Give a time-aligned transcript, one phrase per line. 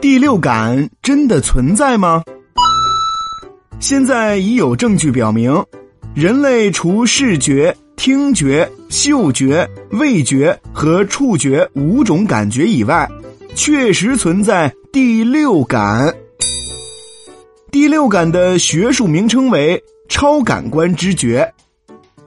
[0.00, 2.22] 第六感真的存在吗？
[3.80, 5.62] 现在已有证据表明，
[6.14, 13.06] 人类除视觉、听觉、嗅觉、味觉和触觉五种感觉以外，
[13.54, 16.14] 确实存在第六感。
[17.70, 21.52] 第六感的学术名称为超感官知觉，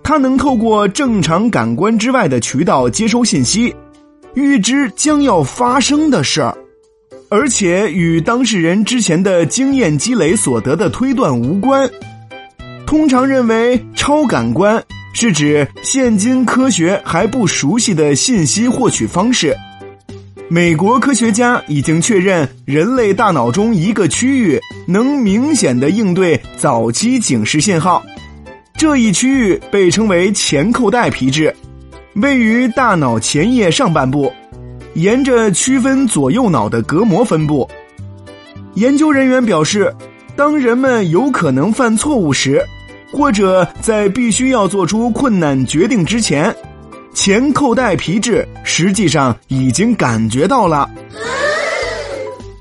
[0.04, 3.76] 它能透过正常感官之外的渠道接收信息，
[4.36, 6.56] 预知将要发生的事儿，
[7.34, 11.90] 而且与当事人之前的经验积累所得的推断无关。
[12.86, 14.80] 通常认为，超感官
[15.16, 19.58] 是指现今科学还不熟悉的信息获取方式。
[20.48, 28.06] 美国科学家已经确认，人类大脑中一个区域能明显的应对早期警示信号，
[28.78, 31.52] 这一区域被称为前扣带皮质，
[32.14, 34.32] 位于大脑前叶上半部，
[34.96, 37.68] 沿着区分左右脑的隔膜分布。
[38.76, 39.94] 研究人员表示，
[40.36, 42.64] 当人们有可能犯错误时，
[43.12, 46.56] 或者在必须要做出困难决定之前。
[47.14, 50.90] 前扣带皮质实际上已经感觉到了，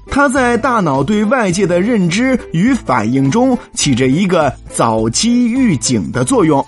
[0.06, 6.62] 它在大脑对外界的认知与反应中起着一个早期预警的作用。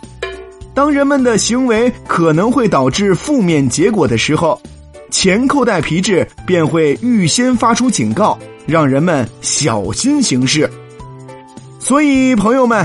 [0.72, 4.58] 当人们的行为可能会导致负面结果的时候，
[5.14, 10.68] 前扣带皮质便会预先发出警告让人们小心行事。
[11.78, 12.84] 所以朋友们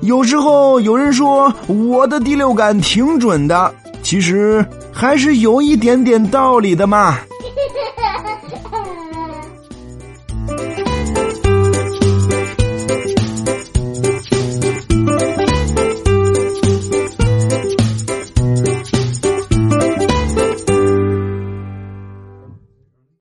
[0.00, 3.74] 有时候有人说我的第六感挺准的。
[4.04, 7.18] 其实还是有一点点道理的嘛。